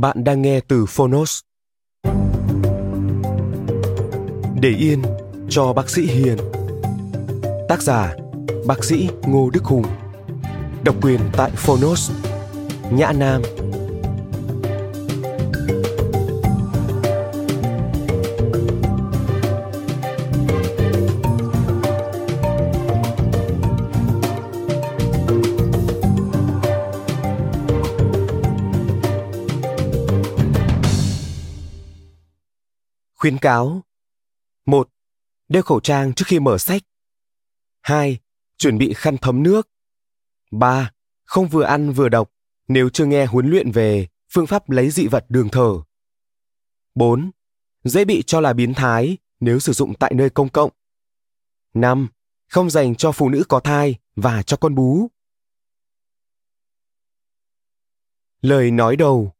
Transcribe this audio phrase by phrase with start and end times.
[0.00, 1.40] Bạn đang nghe từ Phonos.
[4.60, 5.02] Để yên
[5.48, 6.36] cho bác sĩ Hiền.
[7.68, 8.16] Tác giả,
[8.66, 9.84] bác sĩ Ngô Đức Hùng.
[10.84, 12.10] Độc quyền tại Phonos.
[12.90, 13.42] Nhã Nam.
[33.20, 33.82] Khuyến cáo
[34.66, 34.90] 1.
[35.48, 36.82] Đeo khẩu trang trước khi mở sách
[37.80, 38.18] 2.
[38.56, 39.68] Chuẩn bị khăn thấm nước
[40.50, 40.90] 3.
[41.24, 42.32] Không vừa ăn vừa đọc
[42.68, 45.72] nếu chưa nghe huấn luyện về phương pháp lấy dị vật đường thở
[46.94, 47.30] 4.
[47.84, 50.70] Dễ bị cho là biến thái nếu sử dụng tại nơi công cộng
[51.74, 52.08] 5.
[52.48, 55.08] Không dành cho phụ nữ có thai và cho con bú
[58.42, 59.32] Lời nói đầu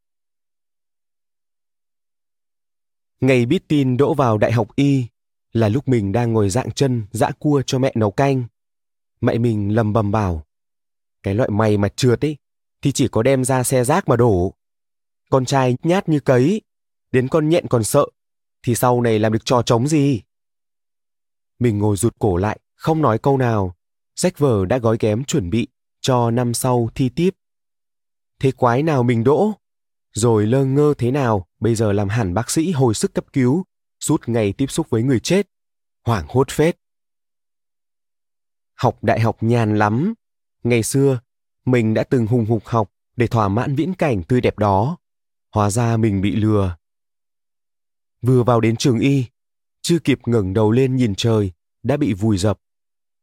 [3.21, 5.07] Ngày biết tin đỗ vào đại học y
[5.53, 8.45] là lúc mình đang ngồi dạng chân dã cua cho mẹ nấu canh.
[9.21, 10.47] Mẹ mình lầm bầm bảo,
[11.23, 12.37] cái loại mày mà trượt ấy
[12.83, 14.55] thì chỉ có đem ra xe rác mà đổ.
[15.31, 16.63] Con trai nhát như cấy,
[17.13, 18.07] đến con nhện còn sợ,
[18.63, 20.23] thì sau này làm được trò trống gì?
[21.59, 23.75] Mình ngồi rụt cổ lại, không nói câu nào.
[24.17, 25.69] Sách vở đã gói ghém chuẩn bị
[26.01, 27.31] cho năm sau thi tiếp.
[28.39, 29.53] Thế quái nào mình đỗ?
[30.12, 33.65] Rồi lơ ngơ thế nào, bây giờ làm hẳn bác sĩ hồi sức cấp cứu,
[34.00, 35.48] suốt ngày tiếp xúc với người chết.
[36.04, 36.76] Hoảng hốt phết.
[38.75, 40.15] Học đại học nhàn lắm.
[40.62, 41.21] Ngày xưa,
[41.65, 44.97] mình đã từng hùng hục học để thỏa mãn viễn cảnh tươi đẹp đó.
[45.54, 46.77] Hóa ra mình bị lừa.
[48.22, 49.25] Vừa vào đến trường y,
[49.82, 52.59] chưa kịp ngẩng đầu lên nhìn trời, đã bị vùi dập.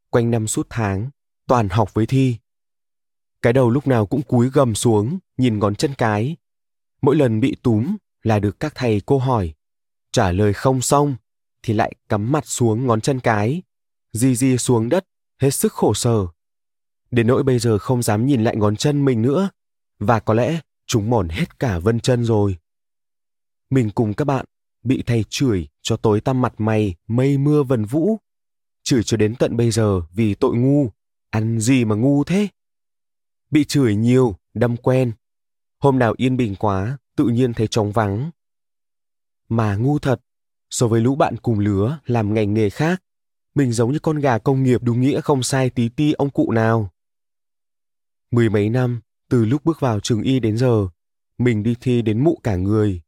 [0.10, 1.10] Quanh năm suốt tháng,
[1.48, 2.38] toàn học với thi.
[3.42, 6.36] Cái đầu lúc nào cũng cúi gầm xuống, nhìn ngón chân cái,
[7.02, 9.54] mỗi lần bị túm là được các thầy cô hỏi.
[10.12, 11.16] Trả lời không xong
[11.64, 13.62] thì lại cắm mặt xuống ngón chân cái,
[14.14, 15.06] di di xuống đất,
[15.40, 16.28] hết sức khổ sở.
[17.12, 19.50] Đến nỗi bây giờ không dám nhìn lại ngón chân mình nữa,
[20.00, 22.58] và có lẽ chúng mòn hết cả vân chân rồi.
[23.70, 24.46] Mình cùng các bạn
[24.84, 28.18] bị thầy chửi cho tối tăm mặt mày, mây mưa vần vũ.
[28.84, 30.92] Chửi cho đến tận bây giờ vì tội ngu,
[31.30, 32.48] ăn gì mà ngu thế?
[33.52, 35.12] Bị chửi nhiều, đâm quen
[35.80, 38.32] Hôm nào yên bình quá, tự nhiên thấy trống vắng.
[39.50, 40.22] Mà ngu thật,
[40.70, 43.04] so với lũ bạn cùng lứa làm ngành nghề khác,
[43.56, 46.52] mình giống như con gà công nghiệp đúng nghĩa không sai tí ti ông cụ
[46.52, 46.92] nào.
[48.32, 50.88] Mười mấy năm, từ lúc bước vào trường y đến giờ,
[51.38, 53.02] mình đi thi đến mụ cả người.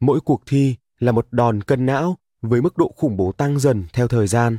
[0.00, 3.84] Mỗi cuộc thi là một đòn cân não với mức độ khủng bố tăng dần
[3.92, 4.58] theo thời gian.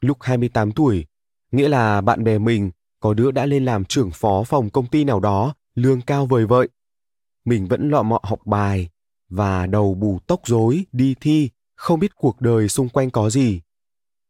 [0.00, 1.06] Lúc 28 tuổi,
[1.52, 2.70] nghĩa là bạn bè mình
[3.00, 6.46] có đứa đã lên làm trưởng phó phòng công ty nào đó lương cao vời
[6.46, 6.68] vợi.
[7.44, 8.88] Mình vẫn lọ mọ học bài
[9.28, 13.60] và đầu bù tóc rối đi thi, không biết cuộc đời xung quanh có gì.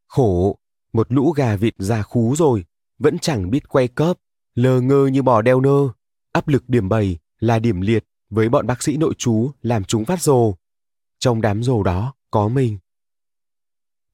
[0.06, 0.58] Khổ,
[0.92, 2.64] một lũ gà vịt già khú rồi,
[2.98, 4.18] vẫn chẳng biết quay cấp,
[4.54, 5.88] lờ ngơ như bò đeo nơ.
[6.32, 10.04] Áp lực điểm 7 là điểm liệt với bọn bác sĩ nội chú làm chúng
[10.04, 10.54] phát rồ.
[11.18, 12.78] Trong đám rồ đó có mình.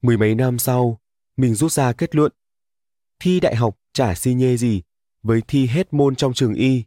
[0.01, 0.99] Mười mấy năm sau,
[1.37, 2.31] mình rút ra kết luận.
[3.19, 4.81] Thi đại học chả si nhê gì
[5.23, 6.83] với thi hết môn trong trường y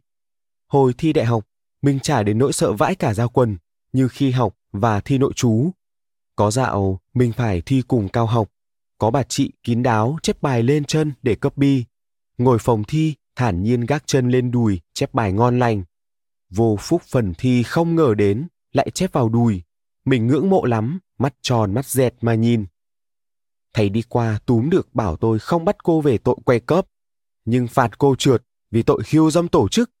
[0.71, 1.47] Hồi thi đại học,
[1.81, 3.57] mình chả đến nỗi sợ vãi cả ra quần
[3.93, 5.71] như khi học và thi nội chú.
[6.35, 8.51] Có dạo mình phải thi cùng cao học,
[8.97, 11.85] có bà chị kín đáo chép bài lên chân để cấp bi.
[12.37, 15.83] Ngồi phòng thi, thản nhiên gác chân lên đùi, chép bài ngon lành.
[16.49, 19.61] Vô phúc phần thi không ngờ đến, lại chép vào đùi.
[20.05, 22.65] Mình ngưỡng mộ lắm, mắt tròn mắt dẹt mà nhìn.
[23.73, 26.87] thầy đi qua túm được bảo tôi không bắt cô về tội quay cấp,
[27.45, 29.91] nhưng phạt cô trượt vì tội khiêu dâm tổ chức.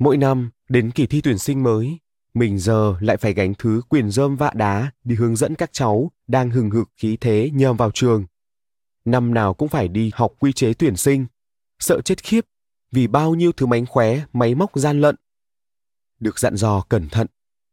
[0.00, 1.98] Mỗi năm, đến kỳ thi tuyển sinh mới,
[2.34, 6.10] mình giờ lại phải gánh thứ quyền rơm vạ đá đi hướng dẫn các cháu
[6.26, 8.26] đang hừng hực khí thế nhầm vào trường.
[9.04, 11.26] Năm nào cũng phải đi học quy chế tuyển sinh,
[11.78, 12.46] sợ chết khiếp
[12.92, 15.16] vì bao nhiêu thứ mánh khóe, máy móc gian lận.
[16.20, 17.26] Được dặn dò cẩn thận,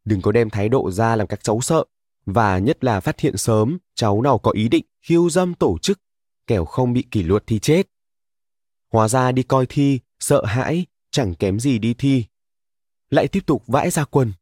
[0.06, 1.84] đừng có đem thái độ ra làm các cháu sợ
[2.26, 6.00] và nhất là phát hiện sớm cháu nào có ý định khiêu dâm tổ chức,
[6.48, 7.88] kẻo không bị kỷ luật thì chết.
[8.92, 10.86] Hóa ra đi coi thi, sợ hãi,
[11.18, 12.26] chẳng kém gì đi thi.
[13.10, 14.34] Lại tiếp tục vãi ra quân.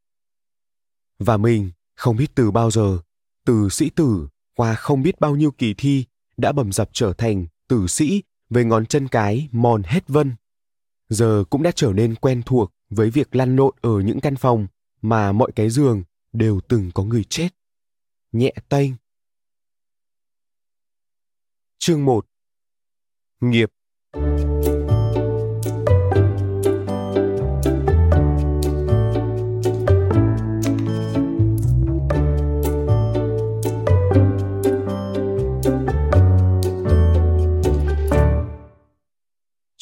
[1.20, 3.00] Và mình không biết từ bao giờ,
[3.46, 6.06] từ sĩ tử qua không biết bao nhiêu kỳ thi
[6.38, 10.36] đã bầm dập trở thành tử sĩ với ngón chân cái mòn hết vân.
[11.10, 14.68] Giờ cũng đã trở nên quen thuộc với việc lăn lộn ở những căn phòng
[15.02, 17.50] mà mọi cái giường đều từng có người chết.
[18.32, 18.92] Nhẹ tênh.
[21.78, 22.28] Chương 1
[23.42, 23.72] Nghiệp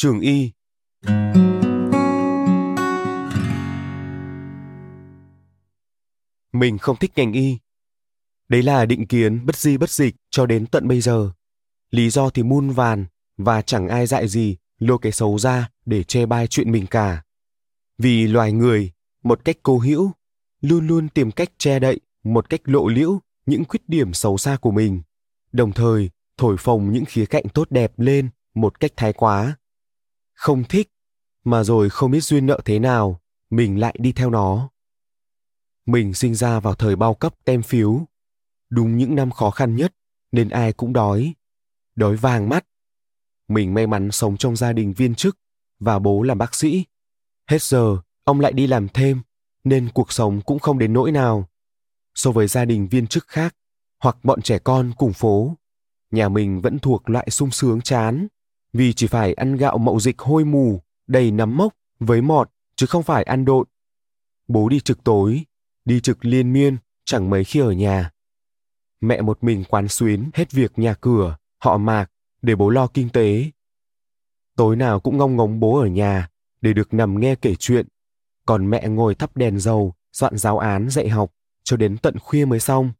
[0.03, 0.51] Trường y
[6.53, 7.57] Mình không thích ngành y.
[8.49, 11.31] Đấy là định kiến bất di bất dịch cho đến tận bây giờ.
[11.91, 13.05] Lý do thì muôn vàn
[13.37, 17.23] và chẳng ai dạy gì lôi cái xấu ra để che bai chuyện mình cả.
[17.97, 18.91] Vì loài người,
[19.23, 20.11] một cách cố hữu,
[20.61, 24.57] luôn luôn tìm cách che đậy một cách lộ liễu những khuyết điểm xấu xa
[24.61, 25.01] của mình,
[25.51, 29.55] đồng thời thổi phồng những khía cạnh tốt đẹp lên một cách thái quá.
[30.33, 30.91] Không thích,
[31.43, 34.69] mà rồi không biết duyên nợ thế nào, mình lại đi theo nó.
[35.85, 38.01] Mình sinh ra vào thời bao cấp tem phiếu.
[38.69, 39.95] Đúng những năm khó khăn nhất
[40.31, 41.33] nên ai cũng đói.
[41.95, 42.65] Đói vàng mắt.
[43.47, 45.37] Mình may mắn sống trong gia đình viên chức
[45.79, 46.85] và bố làm bác sĩ.
[47.47, 49.21] Hết giờ, ông lại đi làm thêm
[49.63, 51.49] nên cuộc sống cũng không đến nỗi nào.
[52.15, 53.55] So với gia đình viên chức khác
[53.99, 55.57] hoặc bọn trẻ con cùng phố,
[56.11, 58.27] nhà mình vẫn thuộc loại sung sướng chán
[58.73, 62.85] vì chỉ phải ăn gạo mậu dịch hôi mù, đầy nấm mốc với mọt chứ
[62.85, 63.67] không phải ăn độn.
[64.47, 65.43] Bố đi trực tối,
[65.85, 68.11] đi trực liên miên, chẳng mấy khi ở nhà.
[69.01, 72.11] Mẹ một mình quán xuyến hết việc nhà cửa, họ mạc,
[72.41, 73.51] để bố lo kinh tế.
[74.55, 76.29] Tối nào cũng ngông ngóng bố ở nhà,
[76.61, 77.87] để được nằm nghe kể chuyện.
[78.45, 81.31] Còn mẹ ngồi thắp đèn dầu, soạn giáo án dạy học,
[81.63, 82.91] cho đến tận khuya mới xong.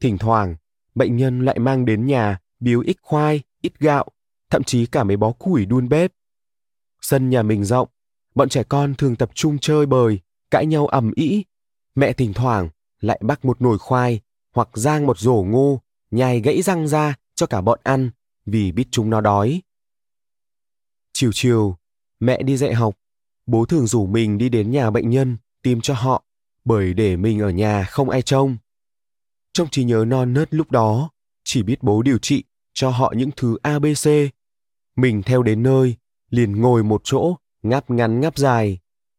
[0.00, 0.56] Thỉnh thoảng,
[0.94, 4.08] bệnh nhân lại mang đến nhà biếu ít khoai, ít gạo,
[4.50, 6.12] thậm chí cả mấy bó củi đun bếp.
[7.00, 7.88] Sân nhà mình rộng,
[8.34, 11.44] bọn trẻ con thường tập trung chơi bời, cãi nhau ầm ĩ
[11.94, 12.68] Mẹ thỉnh thoảng
[13.00, 14.20] lại bắt một nồi khoai
[14.54, 15.80] hoặc rang một rổ ngô,
[16.10, 18.10] nhai gãy răng ra cho cả bọn ăn
[18.46, 19.62] vì biết chúng nó đói.
[21.12, 21.76] Chiều chiều,
[22.20, 22.98] mẹ đi dạy học,
[23.46, 26.24] bố thường rủ mình đi đến nhà bệnh nhân tìm cho họ
[26.64, 28.56] bởi để mình ở nhà không ai trông.
[29.52, 31.10] Trong trí nhớ non nớt lúc đó,
[31.44, 34.08] chỉ biết bố điều trị cho họ những thứ ABC.
[34.98, 35.96] Mình theo đến nơi,
[36.30, 38.78] liền ngồi một chỗ, ngáp ngắn ngáp dài,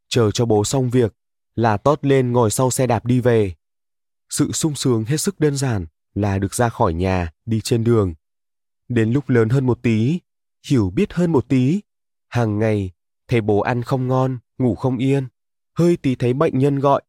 [0.10, 1.16] chờ cho bố xong việc
[1.56, 3.54] là tót lên ngồi sau xe đạp đi về.
[4.30, 8.14] Sự sung sướng hết sức đơn giản là được ra khỏi nhà, đi trên đường.
[8.90, 10.20] Đến lúc lớn hơn một tí,
[10.68, 11.82] hiểu biết hơn một tí,
[12.28, 12.92] hàng ngày
[13.28, 15.28] thấy bố ăn không ngon, ngủ không yên,
[15.78, 17.02] hơi tí thấy bệnh nhân gọi,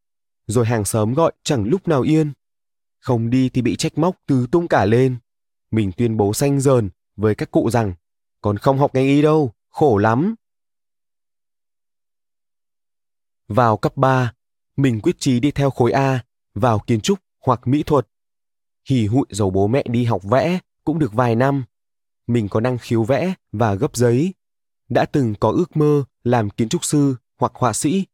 [0.46, 2.32] rồi hàng xóm gọi chẳng lúc nào yên.
[3.00, 5.16] Không đi thì bị trách móc từ tung cả lên.
[5.70, 7.94] Mình tuyên bố xanh dờn với các cụ rằng
[8.40, 10.34] còn không học ngành y đâu, khổ lắm.
[13.48, 14.32] Vào cấp 3,
[14.76, 18.08] mình quyết chí đi theo khối A, vào kiến trúc hoặc mỹ thuật.
[18.88, 21.64] Hì hụi dầu bố mẹ đi học vẽ cũng được vài năm.
[22.26, 24.34] Mình có năng khiếu vẽ và gấp giấy.
[24.88, 28.04] Đã từng có ước mơ làm kiến trúc sư hoặc họa sĩ.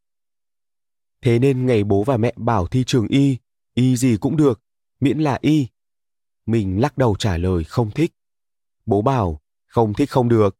[1.23, 3.37] Thế nên ngày bố và mẹ bảo thi trường y,
[3.75, 4.61] y gì cũng được,
[5.01, 5.67] miễn là y.
[6.47, 8.13] Mình lắc đầu trả lời không thích.
[8.87, 9.41] Bố bảo
[9.77, 10.57] không thích không được.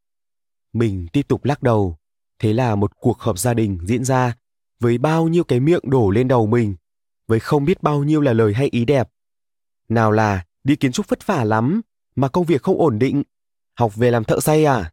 [0.73, 1.97] Mình tiếp tục lắc đầu.
[2.39, 4.37] Thế là một cuộc họp gia đình diễn ra
[4.81, 6.77] với bao nhiêu cái miệng đổ lên đầu mình,
[7.27, 9.09] với không biết bao nhiêu là lời hay ý đẹp.
[9.89, 11.81] Nào là đi kiến trúc vất vả lắm,
[12.17, 13.23] mà công việc không ổn định,
[13.75, 14.93] học về làm thợ xây à?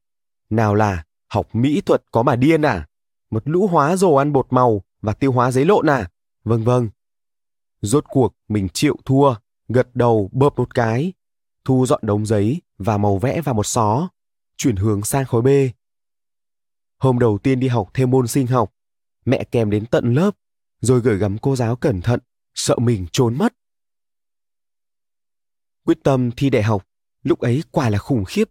[0.50, 2.88] Nào là học mỹ thuật có mà điên à?
[3.30, 6.10] Một lũ hóa rồ ăn bột màu và tiêu hóa giấy lộn à?
[6.44, 6.90] Vâng vâng.
[7.82, 9.36] Rốt cuộc mình chịu thua,
[9.68, 11.14] gật đầu bợp một cái,
[11.66, 14.10] thu dọn đống giấy và màu vẽ vào một xó,
[14.58, 15.48] chuyển hướng sang khối B.
[16.98, 18.74] Hôm đầu tiên đi học thêm môn sinh học,
[19.26, 20.32] mẹ kèm đến tận lớp,
[20.82, 22.20] rồi gửi gắm cô giáo cẩn thận,
[22.56, 23.54] sợ mình trốn mất.
[25.86, 26.88] Quyết tâm thi đại học,
[27.24, 28.50] lúc ấy quả là khủng khiếp.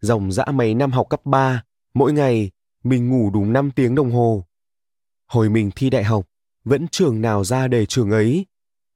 [0.00, 2.50] Dòng dã mấy năm học cấp 3, mỗi ngày
[2.84, 4.44] mình ngủ đúng 5 tiếng đồng hồ.
[5.26, 6.28] Hồi mình thi đại học,
[6.64, 8.46] vẫn trường nào ra đề trường ấy.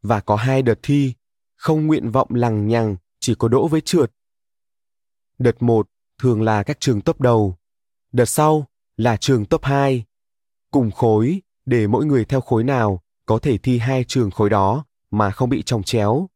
[0.02, 1.14] Và có hai đợt thi,
[1.56, 2.96] không nguyện vọng lằng nhằng,
[3.28, 4.12] chỉ có đỗ với trượt.
[5.38, 7.56] Đợt 1 thường là các trường top đầu,
[8.12, 8.66] đợt sau
[8.96, 10.04] là trường top 2.
[10.70, 14.84] Cùng khối để mỗi người theo khối nào có thể thi hai trường khối đó
[15.10, 16.28] mà không bị trồng chéo.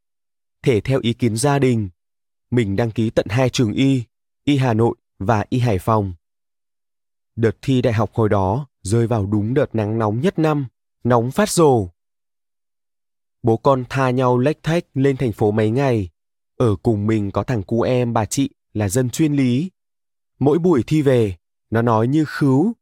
[0.62, 1.88] Thể theo ý kiến gia đình,
[2.50, 4.02] mình đăng ký tận hai trường y,
[4.44, 6.14] y Hà Nội và y Hải Phòng.
[7.36, 10.66] Đợt thi đại học hồi đó rơi vào đúng đợt nắng nóng nhất năm,
[11.04, 11.88] nóng phát rồ.
[13.42, 16.11] Bố con tha nhau lách thách lên thành phố mấy ngày.
[16.62, 19.70] Ở cùng mình có thằng cu em bà chị là dân chuyên lý.
[20.38, 21.36] Mỗi buổi thi về,
[21.70, 22.72] nó nói như khứu,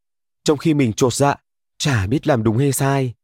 [0.44, 1.34] trong khi mình trột dạ,
[1.78, 3.14] chả biết làm đúng hay sai.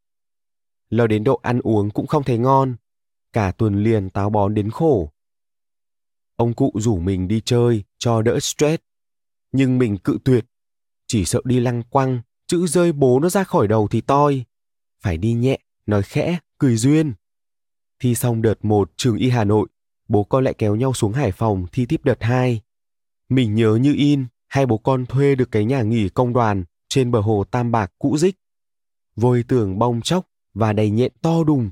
[0.90, 2.76] Lo đến độ ăn uống cũng không thấy ngon,
[3.32, 5.12] cả tuần liền táo bón đến khổ.
[6.36, 8.82] Ông cụ rủ mình đi chơi cho đỡ stress,
[9.52, 10.44] nhưng mình cự tuyệt,
[11.06, 14.44] chỉ sợ đi lăng quăng, chữ rơi bố nó ra khỏi đầu thì toi.
[15.00, 17.14] Phải đi nhẹ, nói khẽ, cười duyên.
[18.00, 19.68] Thi xong đợt 1 trường y Hà Nội,
[20.08, 22.60] bố con lại kéo nhau xuống Hải Phòng thi tiếp đợt 2.
[23.28, 27.10] Mình nhớ như in, hai bố con thuê được cái nhà nghỉ công đoàn trên
[27.10, 28.36] bờ hồ Tam Bạc cũ dích.
[29.16, 31.70] Vôi tường bong chóc và đầy nhện to đùng,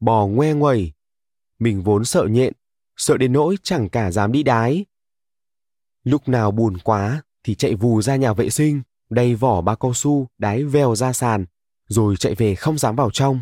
[0.00, 0.92] bò ngoe nguẩy.
[1.58, 2.52] Mình vốn sợ nhện,
[2.96, 4.84] sợ đến nỗi chẳng cả dám đi đái.
[6.04, 9.94] Lúc nào buồn quá thì chạy vù ra nhà vệ sinh, đầy vỏ ba cao
[9.94, 11.44] su đái vèo ra sàn,
[11.88, 13.40] rồi chạy về không dám vào trong.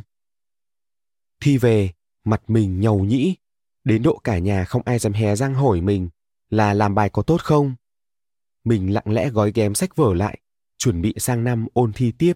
[1.41, 1.91] Thi về,
[2.25, 3.37] mặt mình nhầu nhĩ,
[3.85, 6.09] đến độ cả nhà không ai dám hé răng hỏi mình
[6.51, 7.75] là làm bài có tốt không.
[8.65, 10.39] Mình lặng lẽ gói ghém sách vở lại,
[10.79, 12.33] chuẩn bị sang năm ôn thi tiếp.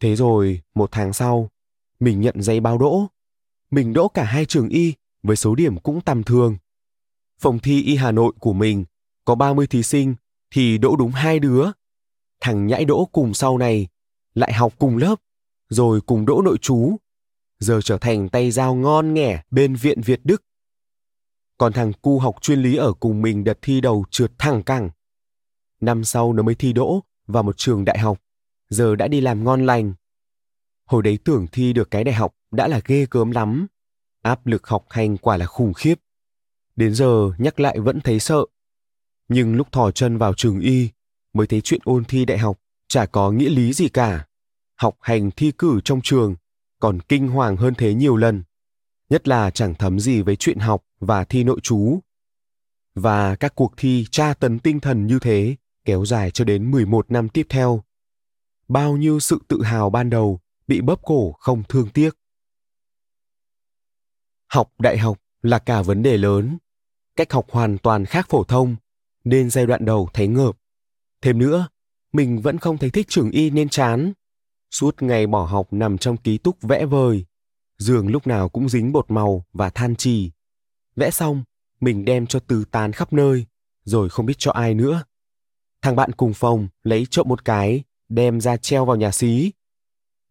[0.00, 1.50] Thế rồi, một tháng sau,
[2.00, 3.06] mình nhận giấy báo đỗ.
[3.70, 6.56] Mình đỗ cả hai trường y với số điểm cũng tầm thường.
[7.38, 8.84] Phòng thi y Hà Nội của mình
[9.24, 10.14] có 30 thí sinh
[10.50, 11.66] thì đỗ đúng hai đứa.
[12.40, 13.88] Thằng nhãi đỗ cùng sau này,
[14.34, 15.14] lại học cùng lớp,
[15.68, 16.96] rồi cùng đỗ nội chú.
[17.62, 20.42] Giờ trở thành tay dao ngon nghẻ bên Viện Việt Đức.
[21.58, 24.90] Còn thằng cu học chuyên lý ở cùng mình đợt thi đầu trượt thẳng cẳng.
[25.80, 28.22] Năm sau nó mới thi đỗ vào một trường đại học,
[28.68, 29.94] giờ đã đi làm ngon lành.
[30.84, 33.66] Hồi đấy tưởng thi được cái đại học đã là ghê gớm lắm.
[34.22, 35.94] Áp lực học hành quả là khủng khiếp.
[36.76, 38.44] Đến giờ nhắc lại vẫn thấy sợ.
[39.28, 40.88] Nhưng lúc thò chân vào trường y
[41.32, 44.26] mới thấy chuyện ôn thi đại học chả có nghĩa lý gì cả.
[44.76, 46.34] Học hành thi cử trong trường
[46.82, 48.42] còn kinh hoàng hơn thế nhiều lần.
[49.10, 51.98] Nhất là chẳng thấm gì với chuyện học và thi nội chú.
[52.94, 57.10] Và các cuộc thi tra tấn tinh thần như thế kéo dài cho đến 11
[57.10, 57.82] năm tiếp theo.
[58.68, 62.10] Bao nhiêu sự tự hào ban đầu bị bóp cổ không thương tiếc.
[64.46, 66.58] Học đại học là cả vấn đề lớn.
[67.16, 68.76] Cách học hoàn toàn khác phổ thông,
[69.24, 70.58] nên giai đoạn đầu thấy ngợp.
[71.20, 71.68] Thêm nữa,
[72.12, 74.12] mình vẫn không thấy thích trường y nên chán.
[74.72, 77.24] Suốt ngày bỏ học nằm trong ký túc vẽ vời.
[77.78, 80.30] Giường lúc nào cũng dính bột màu và than trì.
[80.96, 81.44] Vẽ xong,
[81.80, 83.46] mình đem cho từ tán khắp nơi,
[83.84, 85.04] rồi không biết cho ai nữa.
[85.82, 89.52] Thằng bạn cùng phòng lấy trộm một cái, đem ra treo vào nhà xí.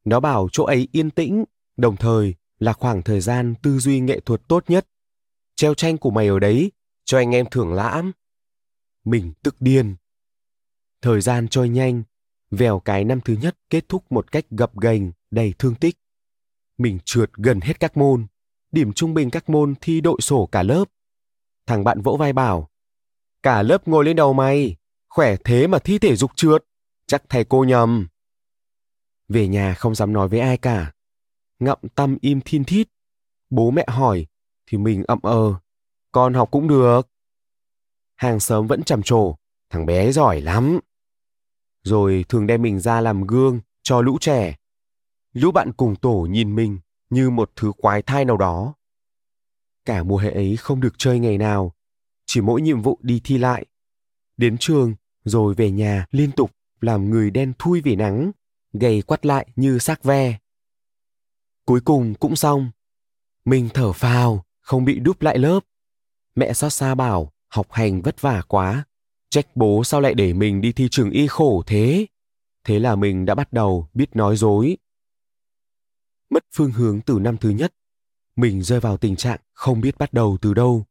[0.06, 1.44] Nó bảo chỗ ấy yên tĩnh,
[1.78, 4.88] đồng thời là khoảng thời gian tư duy nghệ thuật tốt nhất.
[5.56, 6.72] Treo tranh của mày ở đấy,
[7.06, 8.12] cho anh em thưởng lãm.
[9.06, 9.96] Mình tức điên.
[11.02, 12.04] Thời gian trôi nhanh,
[12.52, 15.98] vèo cái năm thứ nhất kết thúc một cách gập ghềnh, đầy thương tích.
[16.78, 18.28] Mình trượt gần hết các môn,
[18.72, 20.86] điểm trung bình các môn thi đội sổ cả lớp.
[21.66, 22.70] Thằng bạn vỗ vai bảo,
[23.44, 24.76] cả lớp ngồi lên đầu mày,
[25.10, 26.66] khỏe thế mà thi thể dục trượt,
[27.06, 28.08] chắc thầy cô nhầm.
[29.30, 30.92] Về nhà không dám nói với ai cả,
[31.60, 32.88] ngậm tâm im thiên thít.
[33.50, 34.26] Bố mẹ hỏi,
[34.68, 35.54] thì mình ậm ờ,
[36.12, 37.02] con học cũng được.
[38.16, 39.36] Hàng xóm vẫn trầm trồ,
[39.70, 40.80] thằng bé giỏi lắm.
[41.84, 44.56] Rồi thường đem mình ra làm gương cho lũ trẻ.
[45.34, 48.74] Lũ bạn cùng tổ nhìn mình như một thứ quái thai nào đó.
[49.86, 51.74] Cả mùa hè ấy không được chơi ngày nào,
[52.26, 53.66] chỉ mỗi nhiệm vụ đi thi lại.
[54.38, 58.32] Đến trường, rồi về nhà liên tục làm người đen thui vì nắng,
[58.74, 60.38] gầy quắt lại như xác ve.
[61.66, 62.72] Cuối cùng cũng xong.
[63.46, 65.60] Mình thở phào, không bị đúp lại lớp.
[66.36, 68.86] Mẹ xót xa bảo học hành vất vả quá,
[69.32, 72.06] trách bố sao lại để mình đi thi trường y khổ thế.
[72.64, 74.78] Thế là mình đã bắt đầu biết nói dối.
[76.30, 77.74] Mất phương hướng từ năm thứ nhất,
[78.36, 80.86] mình rơi vào tình trạng không biết bắt đầu từ đâu.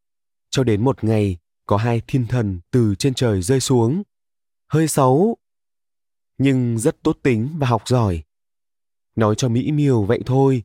[0.50, 4.02] Cho đến một ngày, có hai thiên thần từ trên trời rơi xuống.
[4.68, 5.36] Hơi xấu,
[6.38, 8.22] nhưng rất tốt tính và học giỏi.
[9.16, 10.62] Nói cho Mỹ miều vậy thôi,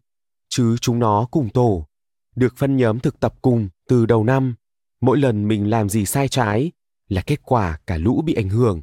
[0.49, 1.87] chứ chúng nó cùng tổ,
[2.35, 4.55] được phân nhóm thực tập cùng từ đầu năm.
[5.01, 6.71] Mỗi lần mình làm gì sai trái
[7.09, 8.81] là kết quả cả lũ bị ảnh hưởng.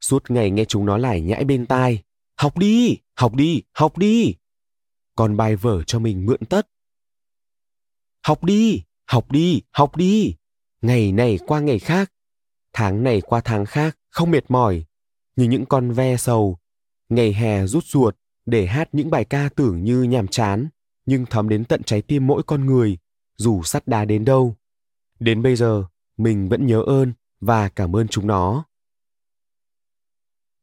[0.00, 2.02] Suốt ngày nghe chúng nó lải nhãi bên tai.
[2.36, 4.34] Học đi, học đi, học đi.
[5.16, 6.68] Còn bài vở cho mình mượn tất.
[8.22, 10.34] Học đi, học đi, học đi.
[10.82, 12.12] Ngày này qua ngày khác.
[12.72, 14.84] Tháng này qua tháng khác, không mệt mỏi.
[15.36, 16.58] Như những con ve sầu.
[17.08, 20.68] Ngày hè rút ruột để hát những bài ca tưởng như nhàm chán,
[21.06, 22.98] nhưng thấm đến tận trái tim mỗi con người,
[23.36, 24.56] dù sắt đá đến đâu.
[25.20, 25.84] Đến bây giờ,
[26.16, 27.12] mình vẫn nhớ ơn
[27.42, 28.64] và cảm ơn chúng nó.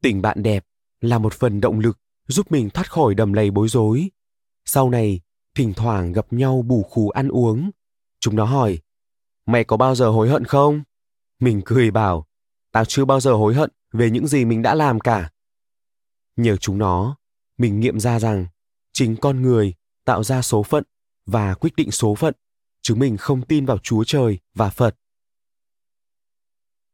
[0.01, 0.65] Tình bạn đẹp
[1.01, 4.09] là một phần động lực giúp mình thoát khỏi đầm lầy bối rối.
[4.65, 5.21] Sau này,
[5.55, 7.71] thỉnh thoảng gặp nhau bù khù ăn uống.
[8.19, 8.79] Chúng nó hỏi,
[9.45, 10.83] mày có bao giờ hối hận không?
[11.39, 12.27] Mình cười bảo,
[12.71, 15.31] tao chưa bao giờ hối hận về những gì mình đã làm cả.
[16.35, 17.17] Nhờ chúng nó,
[17.57, 18.47] mình nghiệm ra rằng
[18.93, 19.73] chính con người
[20.05, 20.83] tạo ra số phận
[21.25, 22.33] và quyết định số phận
[22.81, 24.95] chứ mình không tin vào chúa trời và phật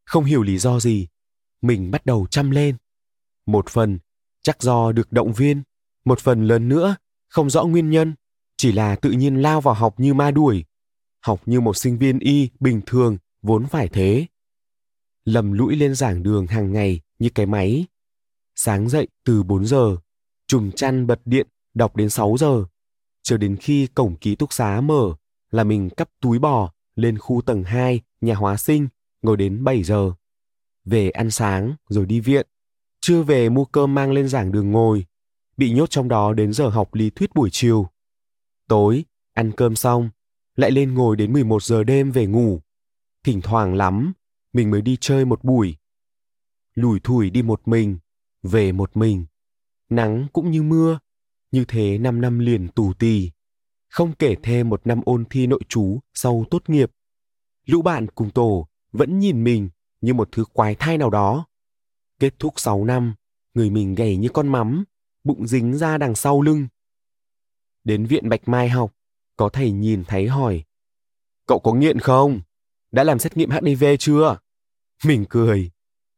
[0.06, 1.08] không hiểu lý do gì,
[1.62, 2.76] mình bắt đầu chăm lên.
[3.46, 4.00] Một phần,
[4.44, 5.64] chắc do được động viên.
[6.06, 6.96] Một phần lớn nữa,
[7.30, 8.14] không rõ nguyên nhân,
[8.58, 10.66] chỉ là tự nhiên lao vào học như ma đuổi.
[11.22, 14.26] Học như một sinh viên y, bình thường, vốn phải thế.
[15.26, 17.86] Lầm lũi lên giảng đường hàng ngày như cái máy.
[18.56, 19.98] Sáng dậy từ 4 giờ
[20.48, 22.66] chùm chăn bật điện, đọc đến 6 giờ.
[23.24, 25.16] Chờ đến khi cổng ký túc xá mở,
[25.52, 28.88] là mình cắp túi bò lên khu tầng 2 nhà hóa sinh
[29.22, 30.12] ngồi đến 7 giờ.
[30.86, 32.48] Về ăn sáng rồi đi viện.
[33.02, 35.06] Chưa về mua cơm mang lên giảng đường ngồi.
[35.58, 37.88] Bị nhốt trong đó đến giờ học lý thuyết buổi chiều.
[38.68, 40.10] Tối, ăn cơm xong,
[40.56, 42.62] lại lên ngồi đến 11 giờ đêm về ngủ.
[43.24, 44.14] Thỉnh thoảng lắm,
[44.54, 45.76] mình mới đi chơi một buổi.
[46.74, 47.98] Lủi thủi đi một mình,
[48.44, 49.26] về một mình.
[49.90, 51.00] Nắng cũng như mưa,
[51.52, 53.32] như thế 5 năm liền tù tì
[53.96, 56.92] không kể thêm một năm ôn thi nội chú sau tốt nghiệp.
[57.66, 59.70] Lũ bạn cùng tổ vẫn nhìn mình
[60.02, 61.46] như một thứ quái thai nào đó.
[62.20, 63.16] Kết thúc 6 năm,
[63.54, 64.84] người mình gầy như con mắm,
[65.24, 66.68] bụng dính ra đằng sau lưng.
[67.84, 68.92] Đến viện Bạch Mai học,
[69.38, 70.64] có thầy nhìn thấy hỏi,
[71.48, 72.42] Cậu có nghiện không?
[72.92, 74.38] Đã làm xét nghiệm HIV chưa?
[75.06, 75.72] Mình cười.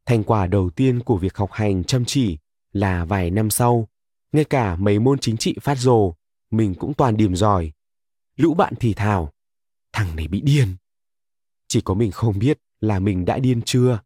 [0.05, 2.37] Thành quả đầu tiên của việc học hành chăm chỉ
[2.71, 3.87] là vài năm sau,
[4.31, 6.13] ngay cả mấy môn chính trị phát rồ
[6.51, 7.71] mình cũng toàn điểm giỏi.
[8.35, 9.33] Lũ bạn thì thào,
[9.93, 10.75] thằng này bị điên.
[11.67, 13.99] Chỉ có mình không biết là mình đã điên chưa.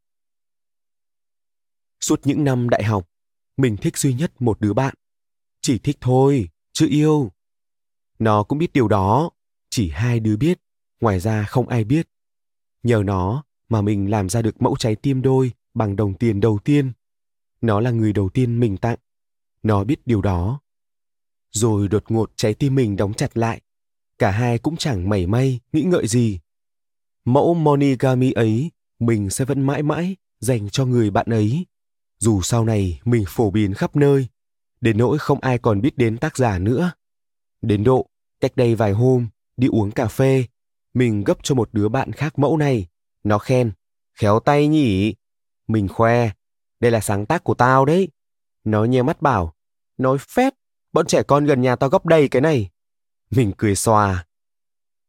[1.99, 3.09] Suốt những năm đại học,
[3.57, 4.95] mình thích duy nhất một đứa bạn.
[5.61, 7.31] Chỉ thích thôi, chưa yêu.
[8.19, 9.29] Nó cũng biết điều đó,
[9.69, 10.59] chỉ hai đứa biết,
[11.01, 12.07] ngoài ra không ai biết.
[12.83, 16.59] Nhờ nó mà mình làm ra được mẫu trái tim đôi bằng đồng tiền đầu
[16.63, 16.91] tiên.
[17.61, 18.97] Nó là người đầu tiên mình tặng.
[19.63, 20.59] Nó biết điều đó
[21.51, 23.61] rồi đột ngột trái tim mình đóng chặt lại.
[24.17, 26.39] Cả hai cũng chẳng mảy may nghĩ ngợi gì.
[27.25, 31.65] Mẫu monogamy ấy mình sẽ vẫn mãi mãi dành cho người bạn ấy.
[32.19, 34.27] Dù sau này mình phổ biến khắp nơi,
[34.81, 36.91] đến nỗi không ai còn biết đến tác giả nữa.
[37.61, 38.07] Đến độ,
[38.39, 40.45] cách đây vài hôm, đi uống cà phê,
[40.93, 42.87] mình gấp cho một đứa bạn khác mẫu này.
[43.23, 43.71] Nó khen,
[44.13, 45.15] khéo tay nhỉ.
[45.67, 46.29] Mình khoe,
[46.79, 48.07] đây là sáng tác của tao đấy.
[48.63, 49.53] Nó nhe mắt bảo,
[49.97, 50.53] nói phét,
[50.93, 52.69] bọn trẻ con gần nhà tao gấp đầy cái này.
[53.29, 54.25] Mình cười xòa.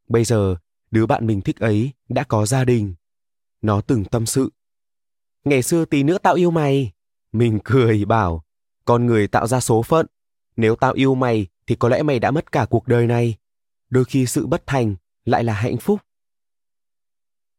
[0.09, 0.57] Bây giờ,
[0.93, 2.95] đứa bạn mình thích ấy đã có gia đình.
[3.63, 4.53] Nó từng tâm sự.
[5.45, 6.93] Ngày xưa tí nữa tao yêu mày.
[7.33, 8.45] Mình cười bảo,
[8.85, 10.07] con người tạo ra số phận.
[10.57, 13.37] Nếu tao yêu mày thì có lẽ mày đã mất cả cuộc đời này.
[13.91, 16.01] Đôi khi sự bất thành lại là hạnh phúc.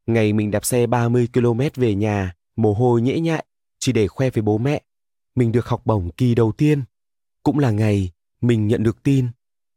[0.08, 3.46] Ngày mình đạp xe 30 km về nhà, mồ hôi nhễ nhại,
[3.80, 4.82] chỉ để khoe với bố mẹ.
[5.36, 6.84] Mình được học bổng kỳ đầu tiên.
[7.44, 9.28] Cũng là ngày mình nhận được tin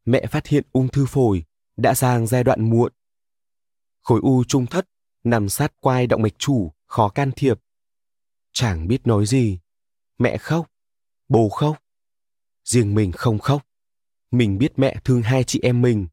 [0.07, 1.45] mẹ phát hiện ung thư phổi
[1.77, 2.93] đã sang giai đoạn muộn.
[4.07, 4.89] Khối u trung thất
[5.25, 7.61] nằm sát quai động mạch chủ, khó can thiệp.
[8.53, 9.59] Chẳng biết nói gì.
[10.19, 10.71] Mẹ khóc,
[11.29, 11.83] bố khóc.
[12.65, 13.67] Riêng mình không khóc.
[14.31, 16.07] Mình biết mẹ thương hai chị em mình.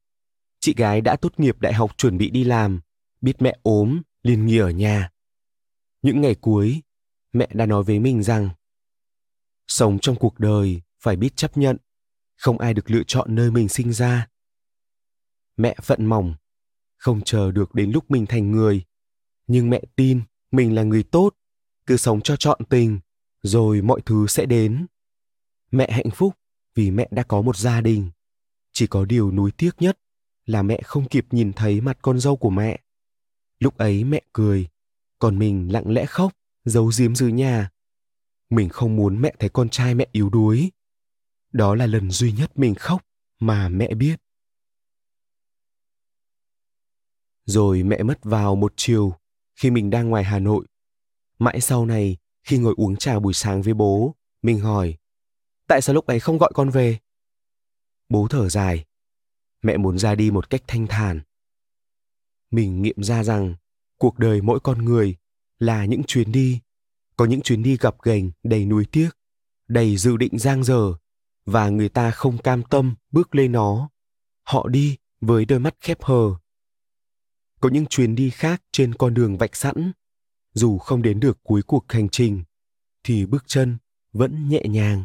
[0.60, 2.82] Chị gái đã tốt nghiệp đại học chuẩn bị đi làm,
[3.22, 5.12] biết mẹ ốm, liền nghỉ ở nhà.
[6.02, 6.82] Những ngày cuối,
[7.34, 8.50] mẹ đã nói với mình rằng
[9.68, 11.78] sống trong cuộc đời phải biết chấp nhận
[12.36, 14.28] không ai được lựa chọn nơi mình sinh ra
[15.58, 16.36] mẹ phận mỏng
[17.04, 18.84] không chờ được đến lúc mình thành người.
[19.48, 21.36] Nhưng mẹ tin mình là người tốt,
[21.86, 23.00] cứ sống cho trọn tình,
[23.42, 24.86] rồi mọi thứ sẽ đến.
[25.72, 26.34] Mẹ hạnh phúc
[26.76, 28.10] vì mẹ đã có một gia đình.
[28.74, 30.00] Chỉ có điều nuối tiếc nhất
[30.46, 32.80] là mẹ không kịp nhìn thấy mặt con dâu của mẹ.
[33.60, 34.68] Lúc ấy mẹ cười,
[35.20, 36.34] còn mình lặng lẽ khóc,
[36.66, 37.70] giấu giếm dưới nhà.
[38.50, 40.72] Mình không muốn mẹ thấy con trai mẹ yếu đuối.
[41.52, 43.06] Đó là lần duy nhất mình khóc
[43.40, 44.22] mà mẹ biết.
[47.46, 49.14] Rồi mẹ mất vào một chiều
[49.56, 50.66] khi mình đang ngoài Hà Nội.
[51.40, 54.98] Mãi sau này, khi ngồi uống trà buổi sáng với bố, mình hỏi,
[55.68, 57.00] tại sao lúc ấy không gọi con về?
[58.10, 58.86] Bố thở dài,
[59.62, 61.22] mẹ muốn ra đi một cách thanh thản.
[62.52, 63.56] Mình nghiệm ra rằng
[63.98, 65.16] cuộc đời mỗi con người
[65.60, 66.60] là những chuyến đi,
[67.16, 69.10] có những chuyến đi gặp gành đầy nuối tiếc,
[69.68, 70.94] đầy dự định giang dở
[71.46, 73.90] và người ta không cam tâm bước lên nó.
[74.44, 76.36] Họ đi với đôi mắt khép hờ.
[77.64, 79.92] Có những chuyến đi khác trên con đường vạch sẵn,
[80.54, 82.44] dù không đến được cuối cuộc hành trình,
[83.04, 83.78] thì bước chân
[84.14, 85.04] vẫn nhẹ nhàng.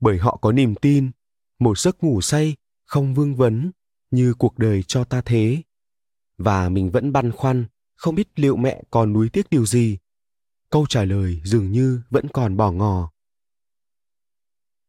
[0.00, 1.10] Bởi họ có niềm tin,
[1.58, 3.70] một giấc ngủ say không vương vấn
[4.10, 5.62] như cuộc đời cho ta thế.
[6.38, 9.98] Và mình vẫn băn khoăn, không biết liệu mẹ còn nuối tiếc điều gì.
[10.70, 13.12] Câu trả lời dường như vẫn còn bỏ ngò.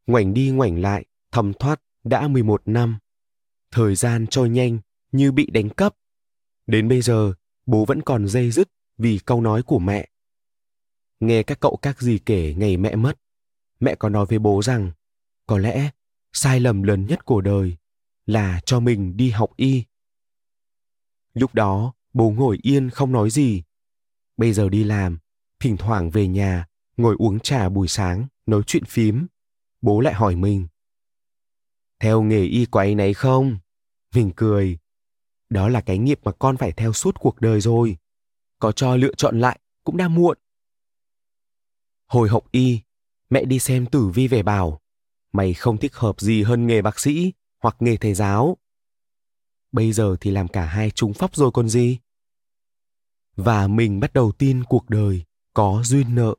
[0.08, 2.98] Ngoảnh đi ngoảnh lại, thầm thoát đã 11 năm.
[3.72, 4.80] Thời gian trôi nhanh
[5.12, 5.96] như bị đánh cắp.
[6.70, 7.34] Đến bây giờ,
[7.66, 10.10] bố vẫn còn dây dứt vì câu nói của mẹ.
[11.20, 13.20] Nghe các cậu các gì kể ngày mẹ mất,
[13.80, 14.92] mẹ có nói với bố rằng
[15.48, 15.90] có lẽ
[16.34, 17.78] sai lầm lớn nhất của đời
[18.26, 19.84] là cho mình đi học y.
[21.34, 23.64] Lúc đó, bố ngồi yên không nói gì.
[24.38, 25.18] Bây giờ đi làm,
[25.60, 26.66] thỉnh thoảng về nhà,
[26.98, 29.28] ngồi uống trà buổi sáng, nói chuyện phím.
[29.82, 30.68] Bố lại hỏi mình.
[32.00, 33.58] Theo nghề y quái anh không?
[34.16, 34.78] Mình cười.
[35.50, 37.98] Đó là cái nghiệp mà con phải theo suốt cuộc đời rồi.
[38.60, 40.38] Có cho lựa chọn lại cũng đã muộn.
[42.08, 42.80] Hồi học y,
[43.30, 44.82] mẹ đi xem tử vi về bảo,
[45.32, 48.58] mày không thích hợp gì hơn nghề bác sĩ hoặc nghề thầy giáo.
[49.72, 51.98] Bây giờ thì làm cả hai trúng pháp rồi còn gì.
[53.36, 56.36] Và mình bắt đầu tin cuộc đời có duyên nợ.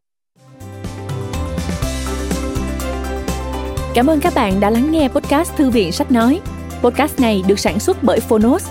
[3.95, 6.41] Cảm ơn các bạn đã lắng nghe podcast Thư viện Sách Nói.
[6.83, 8.71] Podcast này được sản xuất bởi Phonos,